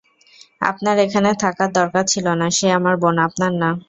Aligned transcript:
আপনার 0.61 0.95
এখানে 1.05 1.29
থাকার 1.43 1.69
দরকার 1.73 2.03
ছিলনা 2.13 2.47
সে 2.57 2.67
আমার 2.77 2.95
বোন, 3.01 3.15
আপনার 3.27 3.51
না। 3.61 3.69